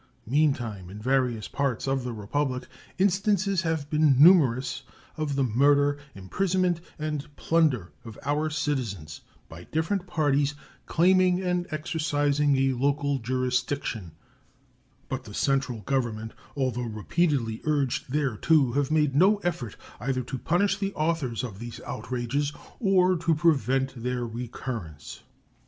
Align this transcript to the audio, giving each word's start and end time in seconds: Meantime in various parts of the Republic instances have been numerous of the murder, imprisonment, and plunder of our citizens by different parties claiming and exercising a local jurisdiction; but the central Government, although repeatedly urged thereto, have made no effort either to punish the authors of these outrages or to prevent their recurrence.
Meantime 0.25 0.89
in 0.89 0.99
various 0.99 1.47
parts 1.47 1.87
of 1.87 2.03
the 2.03 2.11
Republic 2.11 2.67
instances 2.97 3.61
have 3.61 3.87
been 3.91 4.19
numerous 4.19 4.81
of 5.15 5.35
the 5.35 5.43
murder, 5.43 5.99
imprisonment, 6.15 6.81
and 6.97 7.27
plunder 7.35 7.91
of 8.03 8.17
our 8.25 8.49
citizens 8.49 9.21
by 9.47 9.65
different 9.65 10.07
parties 10.07 10.55
claiming 10.87 11.39
and 11.43 11.67
exercising 11.69 12.57
a 12.57 12.73
local 12.73 13.19
jurisdiction; 13.19 14.13
but 15.07 15.23
the 15.25 15.35
central 15.35 15.81
Government, 15.81 16.31
although 16.57 16.81
repeatedly 16.81 17.61
urged 17.65 18.11
thereto, 18.11 18.71
have 18.71 18.89
made 18.89 19.13
no 19.13 19.37
effort 19.43 19.77
either 19.99 20.23
to 20.23 20.39
punish 20.39 20.79
the 20.79 20.95
authors 20.95 21.43
of 21.43 21.59
these 21.59 21.79
outrages 21.81 22.51
or 22.79 23.15
to 23.17 23.35
prevent 23.35 24.01
their 24.01 24.25
recurrence. 24.25 25.21